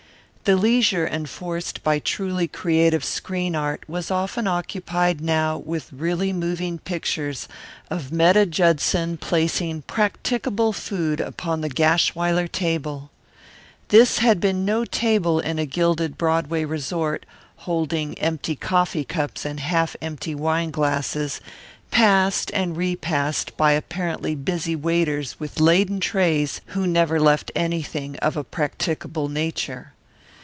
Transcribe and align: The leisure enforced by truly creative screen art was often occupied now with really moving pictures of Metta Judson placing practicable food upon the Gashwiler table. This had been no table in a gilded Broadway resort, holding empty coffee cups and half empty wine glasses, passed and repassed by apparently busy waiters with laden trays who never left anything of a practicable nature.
The 0.43 0.55
leisure 0.57 1.07
enforced 1.07 1.81
by 1.83 1.99
truly 1.99 2.45
creative 2.47 3.05
screen 3.05 3.55
art 3.55 3.83
was 3.87 4.09
often 4.11 4.47
occupied 4.47 5.21
now 5.21 5.59
with 5.59 5.93
really 5.93 6.33
moving 6.33 6.79
pictures 6.79 7.47
of 7.91 8.11
Metta 8.11 8.45
Judson 8.47 9.15
placing 9.17 9.83
practicable 9.83 10.73
food 10.73 11.21
upon 11.21 11.61
the 11.61 11.69
Gashwiler 11.69 12.51
table. 12.51 13.11
This 13.89 14.17
had 14.17 14.41
been 14.41 14.65
no 14.65 14.83
table 14.83 15.39
in 15.39 15.57
a 15.59 15.65
gilded 15.67 16.17
Broadway 16.17 16.65
resort, 16.65 17.23
holding 17.57 18.17
empty 18.17 18.55
coffee 18.55 19.05
cups 19.05 19.45
and 19.45 19.59
half 19.59 19.95
empty 20.01 20.33
wine 20.35 20.71
glasses, 20.71 21.39
passed 21.91 22.49
and 22.55 22.75
repassed 22.75 23.55
by 23.57 23.71
apparently 23.73 24.33
busy 24.35 24.75
waiters 24.75 25.39
with 25.39 25.59
laden 25.61 25.99
trays 26.01 26.59
who 26.73 26.87
never 26.87 27.19
left 27.21 27.51
anything 27.55 28.17
of 28.17 28.35
a 28.35 28.43
practicable 28.43 29.29
nature. 29.29 29.93